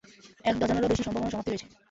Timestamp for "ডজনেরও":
0.59-0.91